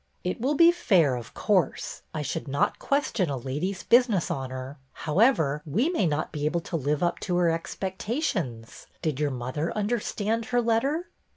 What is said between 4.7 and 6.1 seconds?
However, we may